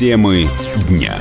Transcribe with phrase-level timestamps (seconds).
[0.00, 0.46] Темы
[0.88, 1.14] дня.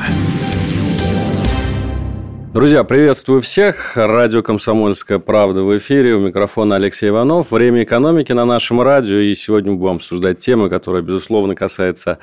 [2.54, 3.98] Друзья, приветствую всех.
[3.98, 6.16] Радио «Комсомольская правда» в эфире.
[6.16, 7.52] У микрофона Алексей Иванов.
[7.52, 9.18] Время экономики на нашем радио.
[9.18, 12.20] И сегодня мы будем обсуждать темы, которая, безусловно, касается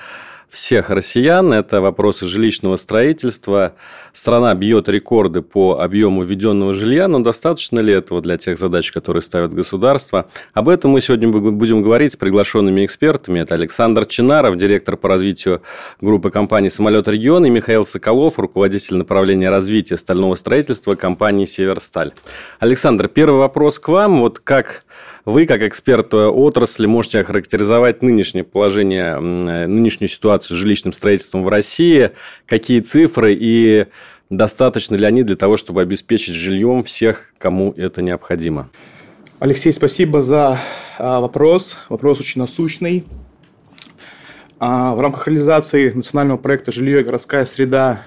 [0.50, 1.52] всех россиян.
[1.52, 3.74] Это вопросы жилищного строительства.
[4.12, 9.22] Страна бьет рекорды по объему введенного жилья, но достаточно ли этого для тех задач, которые
[9.22, 10.28] ставит государство?
[10.54, 13.40] Об этом мы сегодня будем говорить с приглашенными экспертами.
[13.40, 15.62] Это Александр Чинаров, директор по развитию
[16.00, 22.12] группы компании «Самолет регион» и Михаил Соколов, руководитель направления развития стального строительства компании «Северсталь».
[22.58, 24.20] Александр, первый вопрос к вам.
[24.20, 24.84] Вот как
[25.26, 32.12] вы, как эксперт отрасли, можете охарактеризовать нынешнее положение, нынешнюю ситуацию с жилищным строительством в России?
[32.46, 33.86] Какие цифры и
[34.30, 38.70] достаточно ли они для того, чтобы обеспечить жильем всех, кому это необходимо?
[39.40, 40.60] Алексей, спасибо за
[40.96, 41.76] а, вопрос.
[41.88, 43.04] Вопрос очень насущный.
[44.60, 48.02] А, в рамках реализации национального проекта «Жилье и городская среда»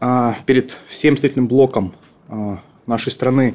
[0.00, 1.94] а, перед всем строительным блоком
[2.86, 3.54] нашей страны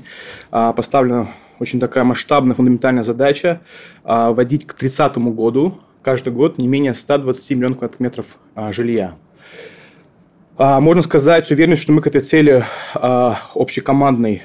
[0.51, 3.61] поставлена очень такая масштабная, фундаментальная задача
[4.03, 9.15] а, вводить к 30 году каждый год не менее 120 миллионов квадратных метров а, жилья.
[10.57, 12.63] А, можно сказать с уверенностью, что мы к этой цели
[12.93, 14.41] общекомандной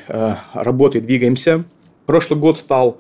[0.53, 1.65] работой двигаемся.
[2.07, 2.99] Прошлый год стал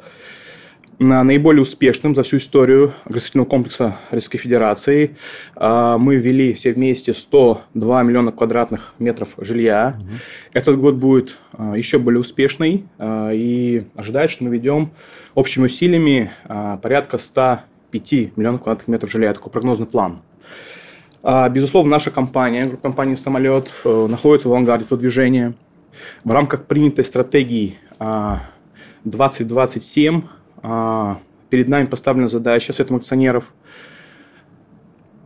[1.02, 5.16] наиболее успешным за всю историю градостроительного комплекса Российской Федерации.
[5.56, 9.98] А, мы ввели все вместе 102 миллиона квадратных метров жилья.
[9.98, 10.08] Угу.
[10.52, 12.86] Этот год будет а, еще более успешный.
[12.98, 14.92] А, и ожидается, что мы ведем
[15.34, 16.30] общими усилиями
[16.82, 19.32] порядка 105 миллионов квадратных метров жилья.
[19.32, 20.20] Такой прогнозный план.
[21.50, 25.54] Безусловно, наша компания, группа компании «Самолет», э, находится в авангарде этого движения.
[26.24, 27.78] В рамках принятой стратегии
[29.04, 33.52] 2027 а, перед нами поставлена задача Советом акционеров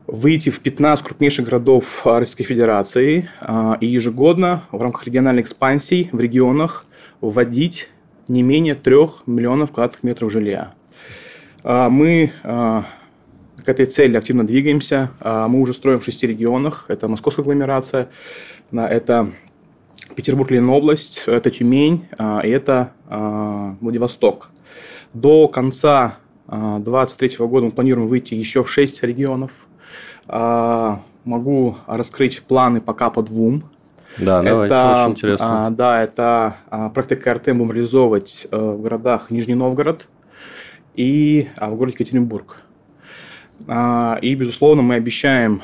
[0.06, 6.20] выйти в 15 крупнейших городов Российской Федерации а, и ежегодно в рамках региональной экспансии в
[6.20, 6.86] регионах
[7.20, 7.90] вводить
[8.28, 10.74] не менее 3 миллионов квадратных метров жилья.
[11.62, 15.10] А, мы к этой цели активно двигаемся.
[15.20, 16.84] Мы уже строим в шести регионах.
[16.86, 18.10] Это Московская агломерация,
[18.70, 19.32] это
[20.14, 22.06] Петербург, Ленобласть, это Тюмень
[22.44, 22.92] и это
[23.80, 24.50] Владивосток.
[25.16, 29.50] До конца 2023 а, года мы планируем выйти еще в 6 регионов.
[30.28, 33.64] А, могу раскрыть планы пока по двум.
[34.18, 35.68] Да, это, давайте, очень интересно.
[35.68, 36.56] А, да, это
[36.92, 40.06] проекты КРТ будем реализовывать э, в городах Нижний Новгород
[40.94, 42.62] и в городе Екатеринбург.
[44.20, 45.62] И, безусловно, мы обещаем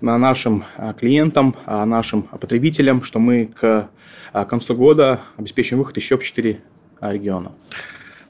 [0.00, 0.64] нашим
[0.98, 3.88] клиентам, нашим потребителям, что мы к
[4.32, 6.60] концу года обеспечим выход еще в 4
[7.10, 7.52] региона.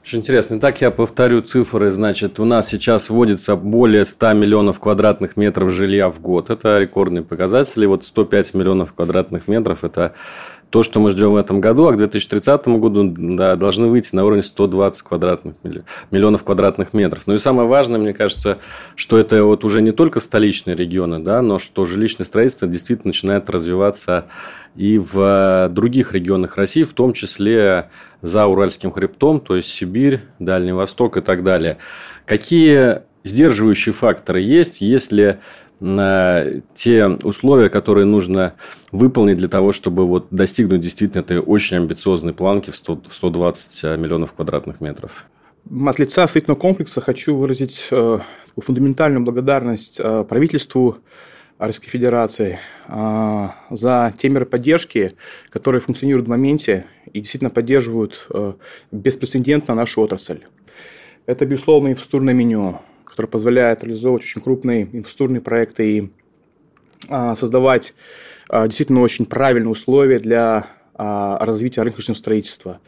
[0.03, 0.57] Очень интересно.
[0.57, 1.89] Итак, я повторю цифры.
[1.89, 6.49] Значит, у нас сейчас вводится более 100 миллионов квадратных метров жилья в год.
[6.49, 7.83] Это рекордный показатель.
[7.83, 10.13] И вот 105 миллионов квадратных метров– это
[10.73, 14.25] то, что мы ждем в этом году, а к 2030 году да, должны выйти на
[14.25, 15.53] уровень 120 квадратных,
[16.09, 17.27] миллионов квадратных метров.
[17.27, 18.57] Ну и самое важное, мне кажется,
[18.95, 23.51] что это вот уже не только столичные регионы, да, но что жилищное строительство действительно начинает
[23.51, 24.25] развиваться
[24.75, 27.91] и в э, других регионах России, в том числе
[28.23, 31.77] за Уральским хребтом, то есть Сибирь, Дальний Восток и так далее.
[32.25, 35.39] Какие сдерживающие факторы есть, если
[35.83, 38.53] те условия, которые нужно
[38.91, 43.83] выполнить для того, чтобы вот достигнуть действительно этой очень амбициозной планки в, 100, в 120
[43.83, 45.25] э, миллионов квадратных метров.
[45.85, 48.19] От лица строительного комплекса хочу выразить э,
[48.57, 50.97] фундаментальную благодарность э, правительству
[51.57, 55.15] Российской Федерации э, за те меры поддержки,
[55.49, 58.27] которые функционируют в моменте и действительно поддерживают
[58.91, 60.39] беспрецедентно нашу отрасль.
[61.25, 66.11] Это, безусловно, инфраструктурное меню, который позволяет реализовывать очень крупные инфраструктурные проекты и
[67.09, 67.93] а, создавать
[68.49, 72.79] а, действительно очень правильные условия для а, развития рынка строительства.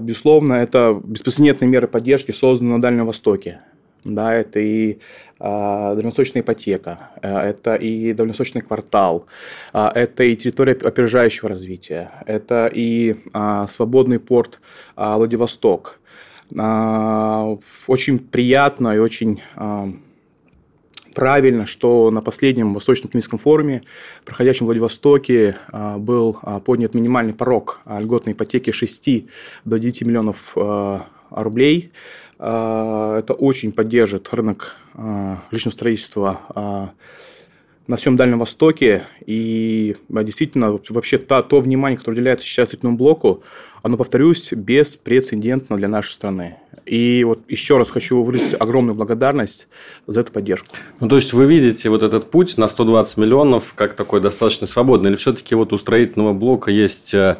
[0.00, 3.62] Безусловно, это беспрецедентные меры поддержки созданы на Дальнем Востоке.
[4.04, 4.98] Да, это и
[5.40, 9.26] а, дальневосточная ипотека, это и дальневосточный квартал,
[9.72, 14.60] а, это и территория опережающего развития, это и а, свободный порт
[14.96, 16.00] а, Владивосток,
[16.50, 19.90] очень приятно и очень а,
[21.14, 23.82] правильно, что на последнем Восточно-Климатическом форуме,
[24.24, 29.26] проходящем в Владивостоке, а, был поднят минимальный порог льготной ипотеки 6
[29.64, 30.56] до 9 миллионов
[31.30, 31.92] рублей.
[32.38, 34.76] Это очень поддержит рынок
[35.50, 36.94] жилищного строительства
[37.88, 39.04] на всем Дальнем Востоке.
[39.26, 43.42] И действительно, вообще то, то внимание, которое уделяется сейчас этому блоку,
[43.82, 46.56] оно, повторюсь, беспрецедентно для нашей страны.
[46.84, 49.68] И вот еще раз хочу выразить огромную благодарность
[50.06, 50.68] за эту поддержку.
[51.00, 55.10] Ну, то есть, вы видите вот этот путь на 120 миллионов как такой достаточно свободный?
[55.10, 57.38] Или все-таки вот у строительного блока есть э,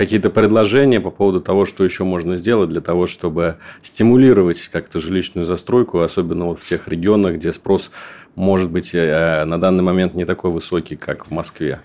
[0.00, 5.44] какие-то предложения по поводу того, что еще можно сделать для того, чтобы стимулировать как-то жилищную
[5.44, 7.90] застройку, особенно вот в тех регионах, где спрос
[8.34, 11.80] может быть э, на данный момент не такой высокий, как в Москве?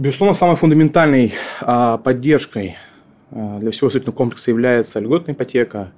[0.00, 2.76] Безусловно, самой фундаментальной а, поддержкой
[3.30, 5.92] а, для всего строительного комплекса является льготная ипотека.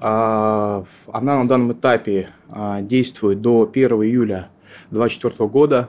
[0.00, 2.30] А, она на данном этапе
[2.80, 4.48] действует до 1 июля
[4.90, 5.88] 2024 года.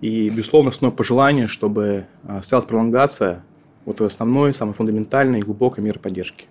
[0.00, 3.44] И, безусловно, основное пожелание, чтобы состоялась пролонгация
[3.84, 6.46] вот основной, самой фундаментальной и глубокой меры поддержки.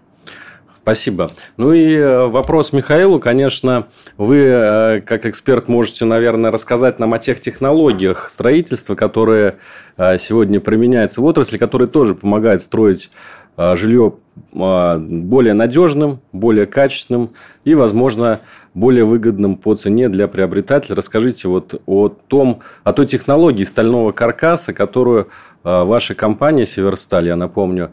[0.83, 1.31] Спасибо.
[1.55, 3.87] Ну и э, вопрос Михаилу, конечно,
[4.17, 9.55] вы э, как эксперт можете, наверное, рассказать нам о тех технологиях строительства, которые
[9.95, 13.09] э, сегодня применяются в отрасли, которые тоже помогают строить
[13.55, 14.15] жилье
[14.51, 17.33] более надежным, более качественным
[17.63, 18.39] и, возможно,
[18.73, 20.95] более выгодным по цене для приобретателя.
[20.95, 25.27] Расскажите вот о том, о той технологии стального каркаса, которую
[25.63, 27.91] ваша компания Северсталь, я напомню,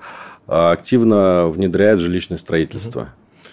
[0.50, 3.08] активно внедряет жилищное строительство.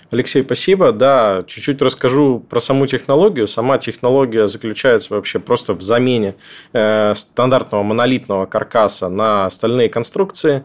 [0.10, 0.94] Алексей, спасибо.
[0.94, 3.46] Да, чуть-чуть расскажу про саму технологию.
[3.46, 6.36] Сама технология заключается вообще просто в замене
[6.72, 10.64] э, стандартного монолитного каркаса на стальные конструкции.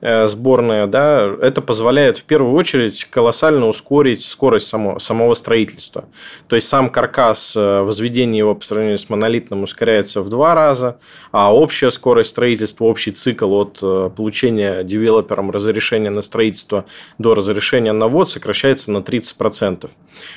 [0.00, 6.04] Э, сборная, да, это позволяет в первую очередь колоссально ускорить скорость само, самого строительства.
[6.46, 10.98] То есть сам каркас, э, возведение его по сравнению с монолитным ускоряется в два раза,
[11.32, 13.80] а общая скорость строительства, общий цикл от
[14.14, 16.84] получения девелопером разрешения на строительство
[17.18, 19.90] до разрешения на ввод сокращается на 30%.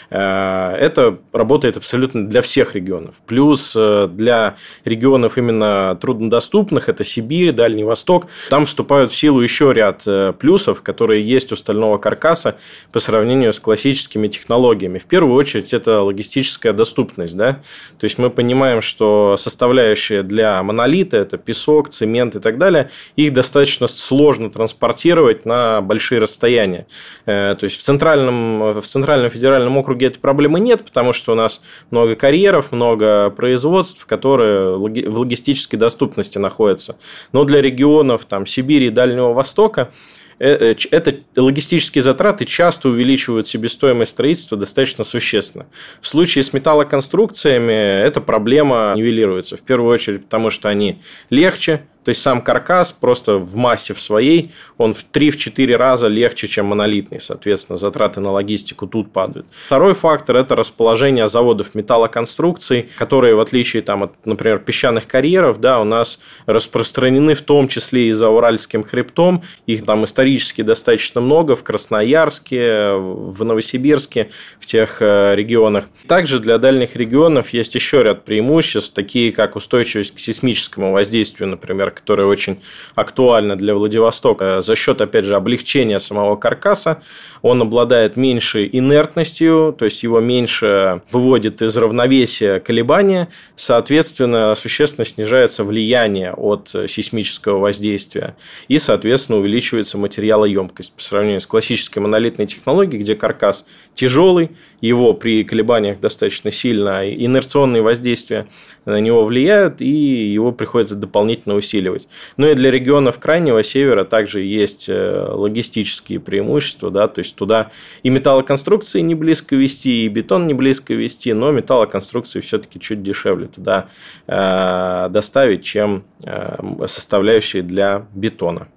[0.09, 3.15] Это работает абсолютно для всех регионов.
[3.27, 4.55] Плюс для
[4.85, 10.81] регионов именно труднодоступных, это Сибирь, Дальний Восток, там вступают в силу еще ряд э, плюсов,
[10.81, 12.57] которые есть у стального каркаса
[12.91, 14.99] по сравнению с классическими технологиями.
[14.99, 17.35] В первую очередь, это логистическая доступность.
[17.35, 17.61] Да?
[17.99, 23.33] То есть, мы понимаем, что составляющие для монолита– это песок, цемент и так далее, их
[23.33, 26.87] достаточно сложно транспортировать на большие расстояния.
[27.25, 28.35] Э, то есть, в центральном,
[28.73, 31.61] в центральном федеральном округе этой проблемы нет, потому что у нас
[31.91, 36.97] много карьеров, много производств, которые в логистической доступности находятся.
[37.31, 39.91] Но для регионов там, Сибири и Дальнего Востока Востока,
[40.39, 45.65] э, э, это логистические затраты часто увеличивают себестоимость строительства достаточно существенно.
[46.01, 49.57] В случае с металлоконструкциями эта проблема нивелируется.
[49.57, 53.99] В первую очередь, потому что они легче, то есть сам каркас просто в массе в
[53.99, 57.19] своей, он в 3-4 раза легче, чем монолитный.
[57.19, 59.45] Соответственно, затраты на логистику тут падают.
[59.65, 65.81] Второй фактор– это расположение заводов металлоконструкций, которые, в отличие там, от, например, песчаных карьеров, да,
[65.81, 69.43] у нас распространены в том числе и за Уральским хребтом.
[69.65, 74.29] Их там исторически достаточно много в Красноярске, в Новосибирске,
[74.61, 75.89] в тех э, регионах.
[76.07, 81.96] Также для дальних регионов есть еще ряд преимуществ, такие как устойчивость к сейсмическому воздействию, например,
[81.97, 82.61] которая очень
[82.95, 84.61] актуальна для Владивостока.
[84.61, 87.01] За счет, опять же, облегчения самого каркаса
[87.41, 95.63] он обладает меньшей инертностью, то есть его меньше выводит из равновесия колебания, соответственно, существенно снижается
[95.63, 98.35] влияние от сейсмического воздействия
[98.67, 105.43] и, соответственно, увеличивается материалоемкость по сравнению с классической монолитной технологией, где каркас тяжелый, его при
[105.43, 108.47] колебаниях достаточно сильно инерционные воздействия
[108.85, 112.07] на него влияют, и его приходится дополнительно усиливать.
[112.37, 117.71] Ну и для регионов Крайнего Севера также есть э, логистические преимущества, да, то есть туда
[118.03, 123.47] и металлоконструкции не близко вести, и бетон не близко вести, но металлоконструкции все-таки чуть дешевле
[123.47, 123.87] туда
[124.27, 126.57] э, доставить, чем э,
[126.87, 128.67] составляющие для бетона.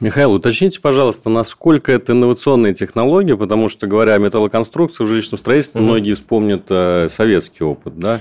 [0.00, 5.80] Михаил, уточните, пожалуйста, насколько это инновационная технология, потому что, говоря о металлоконструкции в жилищном строительстве,
[5.80, 5.90] угу.
[5.90, 8.20] многие вспомнят э, советский опыт, да?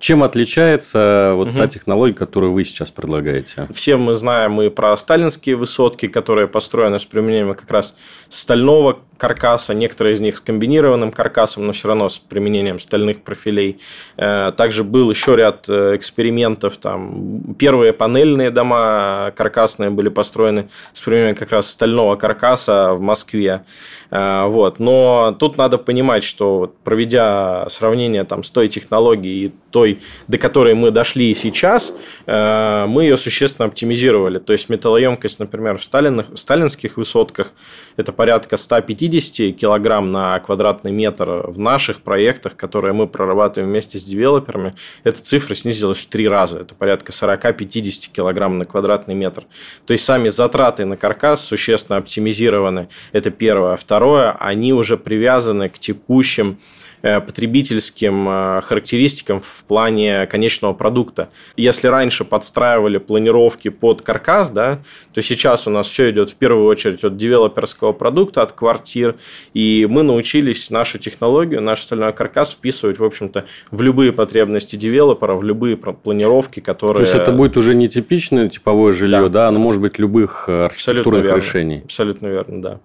[0.00, 1.58] Чем отличается вот угу.
[1.58, 3.68] та технология, которую вы сейчас предлагаете?
[3.70, 7.94] Все мы знаем и про сталинские высотки, которые построены с применением как раз
[8.30, 13.78] стального каркаса, некоторые из них с комбинированным каркасом, но все равно с применением стальных профилей.
[14.16, 16.78] Э, также был еще ряд э, экспериментов.
[16.78, 23.64] Там, первые панельные дома каркасные были построены с применением как раз стального каркаса в Москве.
[24.10, 24.78] Э, вот.
[24.78, 30.74] Но тут надо понимать, что проведя сравнение там, с той технологией и той, до которой
[30.74, 31.92] мы дошли сейчас,
[32.26, 34.40] мы ее существенно оптимизировали.
[34.40, 37.52] То есть металлоемкость, например, в, сталинных, в сталинских высотках
[37.96, 43.98] это порядка 150 50 килограмм на квадратный метр в наших проектах, которые мы прорабатываем вместе
[43.98, 44.74] с девелоперами,
[45.04, 46.60] эта цифра снизилась в три раза.
[46.60, 49.44] Это порядка 40-50 килограмм на квадратный метр.
[49.86, 52.88] То есть сами затраты на каркас существенно оптимизированы.
[53.12, 53.76] Это первое.
[53.76, 56.58] Второе, они уже привязаны к текущим
[57.02, 61.30] потребительским э, характеристикам в плане конечного продукта.
[61.56, 64.80] Если раньше подстраивали планировки под каркас, да,
[65.14, 69.16] то сейчас у нас все идет в первую очередь от девелоперского продукта, от квартир,
[69.54, 75.34] и мы научились нашу технологию, наш стальной каркас вписывать, в общем-то, в любые потребности девелопера,
[75.34, 77.04] в любые планировки, которые...
[77.04, 80.44] То есть, это будет уже не типичное типовое жилье, да, да оно может быть любых
[80.48, 81.82] э, архитектурных Абсолютно решений.
[81.84, 82.80] Абсолютно верно, да.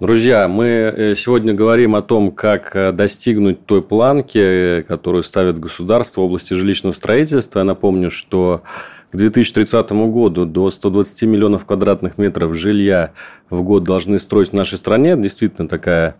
[0.00, 5.58] Друзья, мы э, сегодня говорим о том, как э, достигнуть той планки, э, которую ставит
[5.58, 7.58] государство в области жилищного строительства.
[7.58, 8.62] Я напомню, что
[9.10, 13.10] к 2030 году до 120 миллионов квадратных метров жилья
[13.50, 15.16] в год должны строить в нашей стране.
[15.16, 16.14] Действительно такая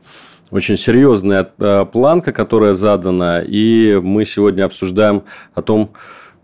[0.50, 3.44] очень серьезная планка, которая задана.
[3.47, 5.23] И мы сегодня обсуждаем
[5.54, 5.92] о том,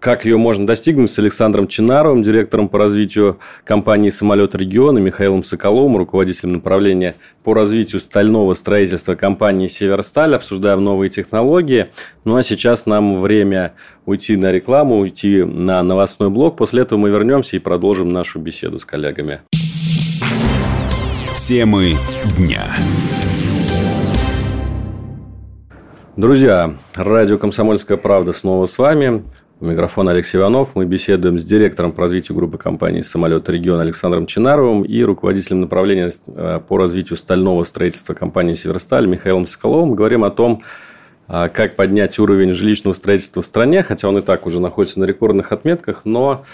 [0.05, 5.97] как ее можно достигнуть с Александром Чинаровым, директором по развитию компании «Самолет региона», Михаилом Соколовым,
[5.97, 10.35] руководителем направления по развитию стального строительства компании «Северсталь».
[10.35, 11.87] Обсуждаем новые технологии.
[12.25, 13.73] Ну, а сейчас нам время
[14.05, 16.59] уйти на рекламу, уйти на новостной блок.
[16.59, 19.41] После этого мы вернемся и продолжим нашу беседу с коллегами.
[21.49, 21.95] Темы
[22.37, 22.67] дня.
[26.17, 29.25] Друзья, радио «Комсомольская правда» снова с вами.
[29.61, 30.75] У микрофона Алексей Иванов.
[30.75, 36.11] Мы беседуем с директором по развитию группы компаний «Самолет регион» Александром Чинаровым и руководителем направления
[36.27, 39.95] э, по развитию стального строительства компании «Северсталь» Михаилом Соколовым.
[39.95, 40.65] Говорим о том,
[41.29, 45.05] э, как поднять уровень жилищного строительства в стране, хотя он и так уже находится на
[45.05, 46.45] рекордных отметках, но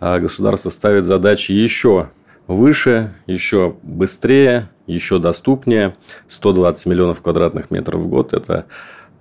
[0.00, 2.10] э, государство ставит задачи еще
[2.46, 5.96] выше, еще быстрее, еще доступнее.
[6.28, 8.66] 120 миллионов квадратных метров в год– это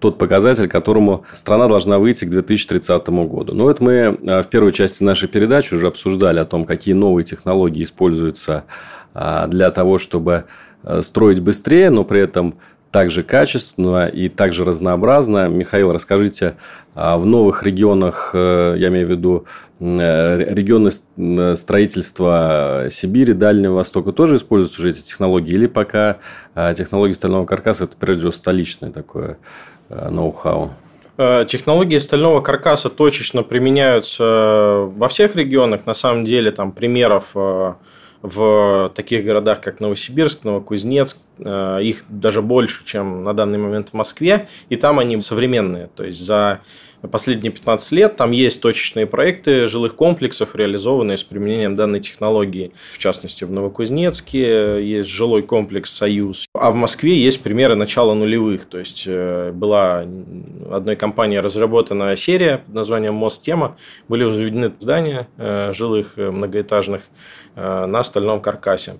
[0.03, 3.53] тот показатель, к которому страна должна выйти к 2030 году.
[3.53, 7.24] Но это мы а, в первой части нашей передачи уже обсуждали о том, какие новые
[7.24, 8.65] технологии используются
[9.13, 10.43] а, для того, чтобы
[10.83, 12.55] а, строить быстрее, но при этом
[12.91, 15.48] также качественно и также разнообразно.
[15.48, 16.57] Михаил, расскажите,
[16.93, 19.45] в новых регионах, э, я имею в виду
[19.79, 20.91] э, регионы
[21.55, 25.53] строительства Сибири, Дальнего Востока, тоже используются уже эти технологии?
[25.53, 26.17] Или пока
[26.75, 29.39] технологии стального каркаса– это прежде всего столичное такое
[30.10, 30.72] ноу-хау?
[31.18, 35.86] Э, технологии стального каркаса точечно применяются во всех регионах.
[35.86, 37.74] На самом деле, там примеров э,
[38.24, 44.48] в таких городах, как Новосибирск, Новокузнецк, их даже больше, чем на данный момент в Москве,
[44.70, 45.89] и там они современные.
[45.94, 46.62] То есть за
[47.08, 48.15] последние 15 лет.
[48.15, 52.72] Там есть точечные проекты жилых комплексов, реализованные с применением данной технологии.
[52.94, 56.46] В частности, в Новокузнецке есть жилой комплекс «Союз».
[56.53, 58.65] А в Москве есть примеры начала нулевых.
[58.65, 60.06] То есть, э, была
[60.72, 63.77] одной компанией разработана серия под названием «Мост-тема».
[64.08, 67.03] Были возведены здания э, жилых э, многоэтажных
[67.55, 68.95] на стальном каркасе.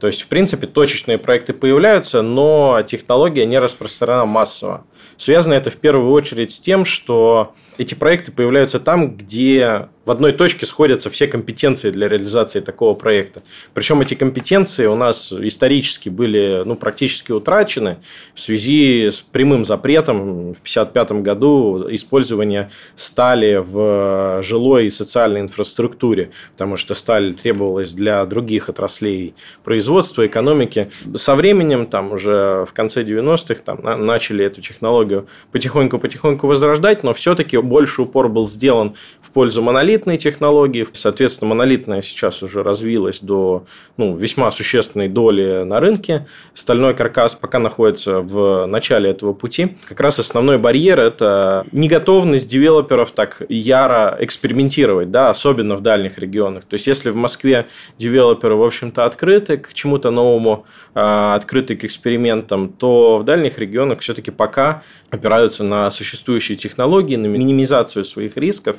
[0.00, 4.84] То есть, в принципе, точечные проекты появляются, но технология не распространена массово.
[5.16, 10.32] Связано это в первую очередь с тем, что эти проекты появляются там, где в одной
[10.32, 13.42] точке сходятся все компетенции для реализации такого проекта.
[13.72, 17.98] Причем эти компетенции у нас исторически были ну, практически утрачены
[18.34, 26.30] в связи с прямым запретом в 1955 году использования стали в жилой и социальной инфраструктуре,
[26.52, 30.90] потому что сталь требовалась для других отраслей производства, экономики.
[31.14, 37.56] Со временем, там уже в конце 90-х, там, начали эту технологию потихоньку-потихоньку возрождать, но все-таки
[37.56, 39.62] больше упор был сделан в пользу
[39.94, 40.86] монолитной технологии.
[40.92, 43.64] Соответственно, монолитная сейчас уже развилась до
[43.96, 46.26] ну, весьма существенной доли на рынке.
[46.52, 49.76] Стальной каркас пока находится в начале этого пути.
[49.88, 56.64] Как раз основной барьер– это неготовность девелоперов так яро экспериментировать, да, особенно в дальних регионах.
[56.64, 57.66] То есть, если в Москве
[57.98, 64.00] девелоперы, в общем-то, открыты к чему-то новому, а, открыты к экспериментам, то в дальних регионах
[64.00, 68.76] все-таки пока опираются на существующие технологии, на минимизацию своих рисков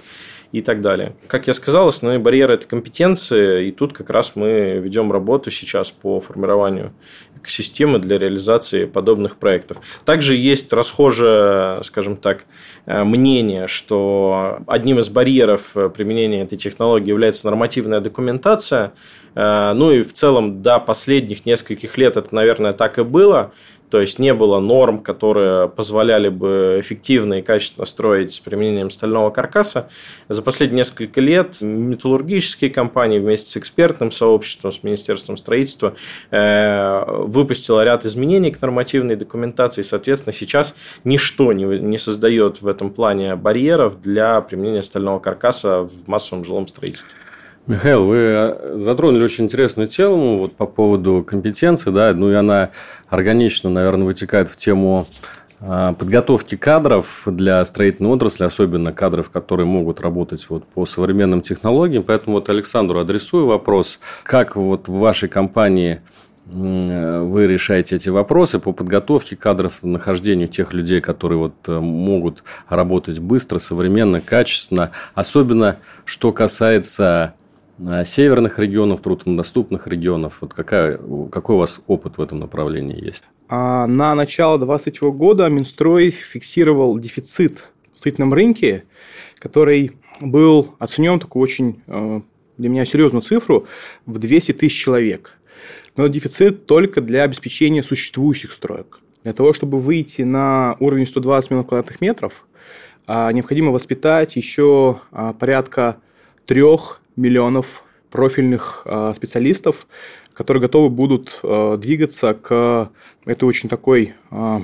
[0.56, 1.18] и так далее.
[1.28, 5.92] Как я сказал, основные барьеры– это компетенции, и тут как раз мы ведем работу сейчас
[5.92, 6.94] по формированию
[7.36, 9.80] экосистемы для реализации подобных проектов.
[10.06, 12.46] Также есть расхожее, скажем так,
[12.86, 18.94] э, мнение, что одним из барьеров применения этой технологии является нормативная документация.
[19.36, 23.52] Э, ну и в целом до последних нескольких лет это, наверное, так и было.
[23.89, 29.30] То есть не было норм, которые позволяли бы эффективно и качественно строить с применением стального
[29.30, 29.89] каркаса.
[30.30, 35.96] За последние несколько лет металлургические компании вместе с экспертным сообществом, с Министерством строительства
[36.32, 39.82] э, выпустила ряд изменений к нормативной документации.
[39.82, 46.44] Соответственно, сейчас ничто не создает в этом плане барьеров для применения стального каркаса в массовом
[46.44, 47.10] жилом строительстве.
[47.68, 52.70] Михаил, вы э, затронули очень интересную тему вот, по поводу компетенции, да, ну и она
[53.10, 55.08] органично, наверное, вытекает в тему
[55.62, 62.04] э, подготовки кадров для строительной отрасли, особенно кадров, которые могут работать вот по современным технологиям.
[62.04, 66.02] Поэтому вот Александру адресую вопрос, как вот в вашей компании
[66.46, 73.18] э, вы решаете эти вопросы по подготовке кадров, нахождению тех людей, которые вот могут работать
[73.18, 77.34] быстро, современно, качественно, особенно что касается
[78.05, 80.38] северных регионов, труднодоступных регионов?
[80.41, 81.00] Вот какая,
[81.32, 83.24] какой у вас опыт в этом направлении есть?
[83.48, 88.86] А на начало 2023 года Минстрой фиксировал дефицит в строительном рынке,
[89.39, 92.22] который был оценен такую очень э,
[92.58, 93.67] для меня серьезную цифру
[94.05, 95.38] в 200 тысяч человек.
[95.96, 99.00] Но дефицит только для обеспечения существующих строек.
[99.24, 102.46] Для того, чтобы выйти на уровень 120 миллионов квадратных метров,
[103.08, 105.98] а, необходимо воспитать еще а, порядка
[106.46, 107.84] трех миллионов
[108.16, 109.88] профильных а, специалистов,
[110.34, 112.92] которые готовы будут а, двигаться к
[113.26, 114.62] этой очень такой а,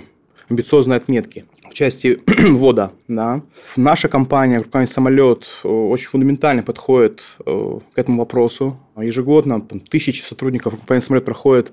[0.50, 2.94] амбициозной отметке в части ввода.
[3.10, 3.42] Да.
[3.76, 8.78] Наша компания, компания «Самолет» очень фундаментально подходит к этому вопросу.
[8.98, 11.72] Ежегодно там, тысячи сотрудников компании «Самолет» проходят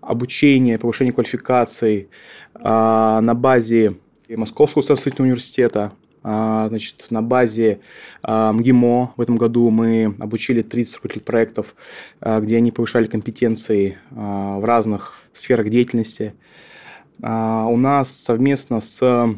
[0.00, 2.08] обучение, повышение квалификаций
[2.54, 3.96] на базе
[4.28, 7.80] Московского государственного университета, значит, на базе
[8.22, 11.74] а, МГИМО в этом году мы обучили 30 руководителей проектов,
[12.20, 16.34] а, где они повышали компетенции в разных сферах деятельности.
[17.22, 19.36] У нас совместно с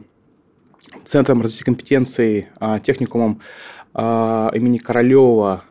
[1.04, 2.48] Центром развития компетенций
[2.84, 3.40] техникумом
[3.92, 5.64] имени Королева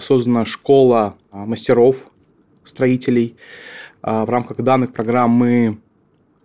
[0.00, 1.96] создана школа мастеров,
[2.64, 3.36] строителей.
[4.02, 5.78] В рамках данных программ мы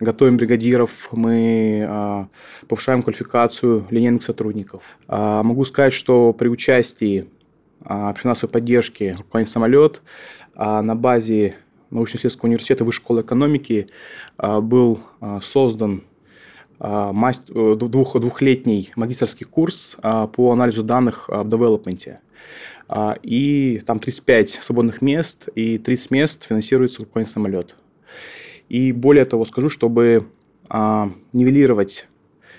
[0.00, 2.28] готовим бригадиров, мы а,
[2.68, 4.82] повышаем квалификацию линейных сотрудников.
[5.08, 7.26] А, могу сказать, что при участии
[7.80, 10.02] а, финансовой поддержке руководитель самолет
[10.54, 11.54] на базе
[11.90, 13.86] научно-исследовательского университета Высшей школы экономики
[14.36, 14.98] был
[15.40, 16.02] создан
[16.80, 22.18] двух, двухлетний магистрский курс по анализу данных в девелопменте.
[23.22, 27.76] И там 35 свободных мест, и 30 мест финансируется руководитель самолет.
[28.68, 30.26] И более того, скажу, чтобы
[30.68, 32.08] а, нивелировать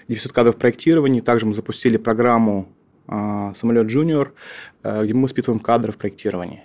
[0.08, 2.67] дефицит кадров в проектировании, также мы запустили программу
[3.08, 4.30] а, «Самолет Junior,
[4.84, 6.63] а, где мы воспитываем кадры в проектировании.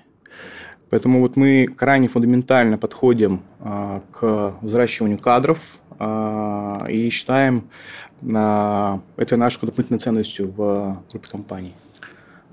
[0.91, 5.59] Поэтому вот мы крайне фундаментально подходим а, к взращиванию кадров
[5.99, 7.69] а, и считаем
[8.35, 11.75] а, это нашей дополнительной ценностью в группе компаний.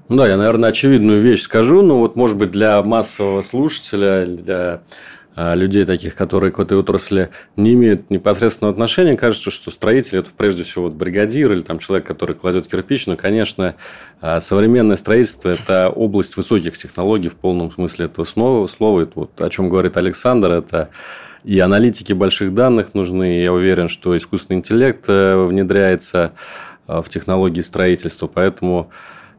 [0.10, 4.82] Ну да, я, наверное, очевидную вещь скажу, но вот, может быть, для массового слушателя, для
[5.36, 10.64] людей таких, которые к этой отрасли не имеют непосредственного отношения, кажется, что строитель это прежде
[10.64, 13.08] всего вот бригадир или там человек, который кладет кирпич.
[13.08, 13.76] Но, конечно,
[14.20, 18.68] а, современное строительство– это область высоких технологий в полном смысле этого слова.
[18.68, 19.02] слова.
[19.02, 20.90] Это вот о чем говорит Александр, это
[21.44, 23.42] и аналитики больших данных нужны.
[23.42, 26.34] Я уверен, что искусственный интеллект э, внедряется
[26.88, 28.28] а, в технологии строительства.
[28.28, 28.92] Поэтому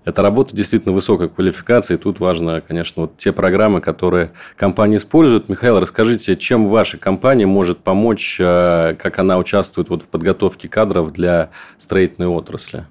[0.04, 1.96] это работа действительно высокой квалификации.
[1.96, 5.48] Тут важно, конечно, вот те программы, которые компании используют.
[5.48, 11.12] Михаил, расскажите, чем ваша компания может помочь, э, как она участвует вот в подготовке кадров
[11.12, 12.86] для строительной отрасли?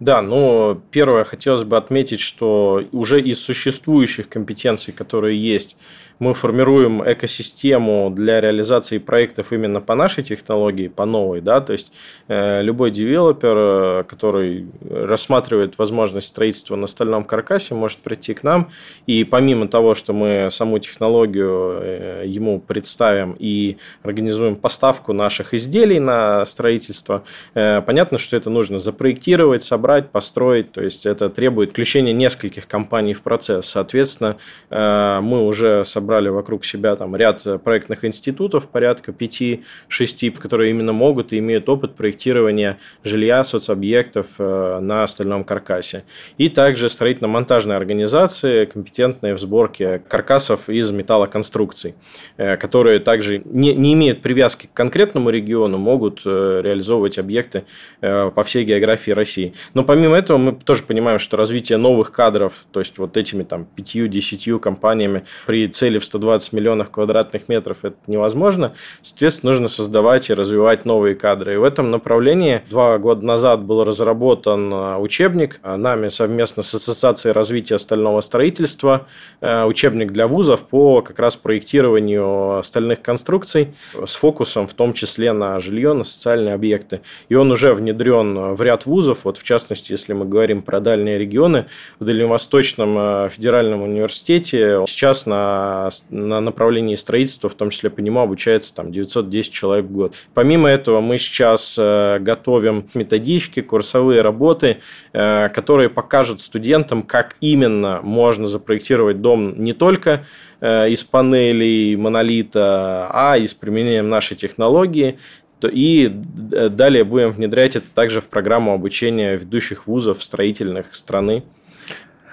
[0.00, 5.76] Да, ну, первое, хотелось бы отметить, что уже из существующих компетенций, которые есть,
[6.20, 11.92] мы формируем экосистему для реализации проектов именно по нашей технологии, по новой, да, то есть
[12.28, 18.70] э, любой девелопер, э, который рассматривает возможность строительства на стальном каркасе, может прийти к нам,
[19.06, 25.98] и помимо того, что мы саму технологию э, ему представим и организуем поставку наших изделий
[26.00, 30.72] на строительство, э, понятно, что это нужно запроектировать, собрать, построить.
[30.72, 33.66] То есть это требует включения нескольких компаний в процесс.
[33.66, 34.36] Соответственно,
[34.68, 41.32] э, мы уже собрали вокруг себя там ряд проектных институтов, порядка 5-6, которые именно могут
[41.32, 46.04] и имеют опыт проектирования жилья, соцобъектов э, на стальном каркасе.
[46.38, 51.94] И также строительно-монтажные организации, компетентные в сборке каркасов из металлоконструкций,
[52.36, 57.64] э, которые также не, не имеют привязки к конкретному региону, могут реализовывать объекты
[58.00, 59.54] по всей географии России.
[59.74, 63.66] Но помимо этого мы тоже понимаем, что развитие новых кадров, то есть вот этими там
[63.76, 68.74] 5-10 компаниями при цели в 120 миллионов квадратных метров это невозможно.
[69.02, 71.54] Соответственно, нужно создавать и развивать новые кадры.
[71.54, 77.32] И в этом направлении два года назад был разработан э, учебник нами совместно с Ассоциацией
[77.32, 79.06] развития стального строительства,
[79.40, 85.32] э, учебник для вузов по как раз проектированию стальных конструкций с фокусом в том числе
[85.32, 87.00] на жилье, на социальные объекты.
[87.28, 89.24] И он уже внедрен в ряд вузов.
[89.24, 91.66] Вот в частности, если мы говорим про дальние регионы,
[91.98, 98.74] в Дальневосточном федеральном университете сейчас на, на направлении строительства, в том числе по нему обучается
[98.74, 100.14] там 910 человек в год.
[100.34, 104.78] Помимо этого, мы сейчас э, готовим методички, курсовые работы,
[105.12, 110.24] э, которые покажут студентам, как именно можно запроектировать дом не только
[110.60, 115.18] из панелей монолита, а и с применением нашей технологии,
[115.64, 121.44] и далее будем внедрять это также в программу обучения ведущих вузов строительных страны.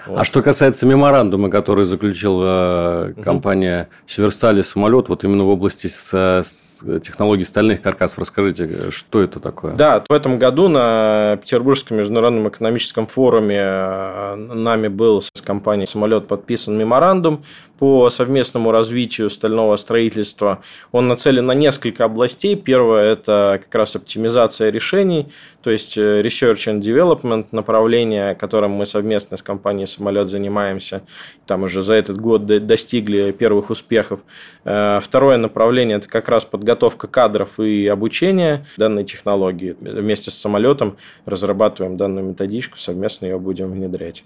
[0.08, 0.20] Вот.
[0.20, 3.22] А что касается меморандума, который заключила угу.
[3.22, 9.38] компания Северстали самолет, вот именно в области с, с технологий стальных каркасов, расскажите, что это
[9.38, 9.74] такое?
[9.74, 16.26] Да, в этом году на Петербургском международном экономическом форуме э, нами был с компанией самолет
[16.26, 17.44] подписан меморандум
[17.78, 20.62] по совместному развитию стального строительства.
[20.92, 22.56] Он нацелен на несколько областей.
[22.56, 25.28] Первое– это как раз оптимизация решений,
[25.62, 31.02] то есть э, research and development направление, которым мы совместно с компанией «Самолет» занимаемся.
[31.46, 34.20] Там уже за этот год достигли первых успехов.
[34.64, 39.76] Э, второе направление– это как раз подготовка кадров и обучение данной технологии.
[39.80, 44.24] Вместе с «Самолетом» разрабатываем данную методичку, совместно ее будем внедрять.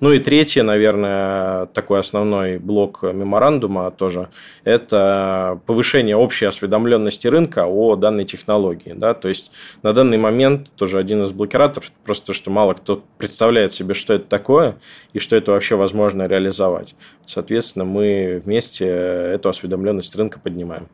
[0.00, 4.30] Ну и третье, наверное, такой основной блок меморандума тоже,
[4.64, 8.94] это повышение общей осведомленности рынка о данной технологии.
[8.94, 9.12] Да?
[9.12, 13.92] То есть на данный момент тоже один из блокираторов, просто что мало кто представляет себе,
[13.92, 14.76] что это такое
[15.12, 16.94] и что это вообще возможно реализовать.
[17.26, 20.88] Соответственно, мы вместе эту осведомленность рынка поднимаем.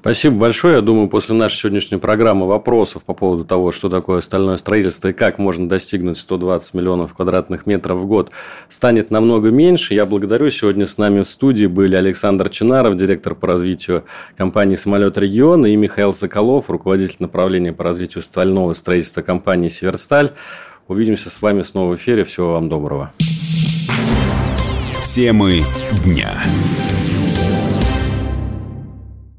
[0.00, 0.76] Спасибо большое.
[0.76, 5.12] Я думаю, после нашей сегодняшней программы вопросов по поводу того, что такое стальное строительство и
[5.12, 8.30] как можно достигнуть 120 миллионов квадратных метров в год,
[8.70, 9.92] станет намного меньше.
[9.92, 10.48] Я благодарю.
[10.48, 14.04] Сегодня с нами в студии были Александр Чинаров, директор по развитию
[14.38, 20.30] компании «Самолет региона» и Михаил Соколов, руководитель направления по развитию стального строительства компании «Северсталь».
[20.88, 22.24] Увидимся с вами снова в эфире.
[22.24, 23.12] Всего вам доброго.
[25.14, 25.60] Темы
[26.04, 26.32] дня.